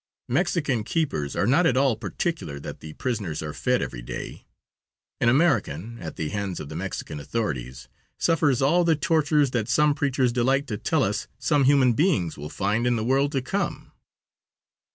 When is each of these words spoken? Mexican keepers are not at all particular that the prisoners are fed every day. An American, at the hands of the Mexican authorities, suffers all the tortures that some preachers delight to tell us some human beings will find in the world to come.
Mexican 0.29 0.83
keepers 0.83 1.35
are 1.35 1.45
not 1.45 1.67
at 1.67 1.77
all 1.77 1.95
particular 1.95 2.59
that 2.59 2.79
the 2.79 2.93
prisoners 2.93 3.43
are 3.43 3.53
fed 3.53 3.83
every 3.83 4.01
day. 4.01 4.47
An 5.19 5.29
American, 5.29 5.99
at 6.01 6.15
the 6.15 6.29
hands 6.29 6.59
of 6.59 6.69
the 6.69 6.75
Mexican 6.75 7.19
authorities, 7.19 7.87
suffers 8.17 8.63
all 8.63 8.83
the 8.83 8.95
tortures 8.95 9.51
that 9.51 9.69
some 9.69 9.93
preachers 9.93 10.31
delight 10.33 10.65
to 10.65 10.77
tell 10.79 11.03
us 11.03 11.27
some 11.37 11.65
human 11.65 11.93
beings 11.93 12.35
will 12.35 12.49
find 12.49 12.87
in 12.87 12.95
the 12.95 13.03
world 13.05 13.31
to 13.33 13.43
come. 13.43 13.91